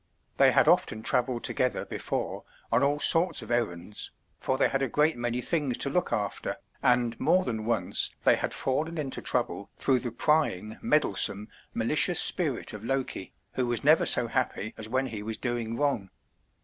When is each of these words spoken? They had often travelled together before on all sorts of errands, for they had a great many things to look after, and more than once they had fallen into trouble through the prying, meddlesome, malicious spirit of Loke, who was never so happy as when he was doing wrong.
They 0.37 0.49
had 0.51 0.67
often 0.67 1.03
travelled 1.03 1.43
together 1.43 1.85
before 1.85 2.43
on 2.71 2.81
all 2.81 2.99
sorts 2.99 3.43
of 3.43 3.51
errands, 3.51 4.09
for 4.39 4.57
they 4.57 4.67
had 4.67 4.81
a 4.81 4.87
great 4.87 5.15
many 5.15 5.41
things 5.41 5.77
to 5.77 5.91
look 5.91 6.11
after, 6.11 6.55
and 6.81 7.19
more 7.19 7.43
than 7.45 7.65
once 7.65 8.09
they 8.23 8.35
had 8.35 8.51
fallen 8.51 8.97
into 8.97 9.21
trouble 9.21 9.69
through 9.77 9.99
the 9.99 10.09
prying, 10.11 10.79
meddlesome, 10.81 11.49
malicious 11.75 12.19
spirit 12.19 12.73
of 12.73 12.83
Loke, 12.83 13.13
who 13.51 13.67
was 13.67 13.83
never 13.83 14.07
so 14.07 14.25
happy 14.27 14.73
as 14.75 14.89
when 14.89 15.05
he 15.05 15.21
was 15.21 15.37
doing 15.37 15.77
wrong. 15.77 16.09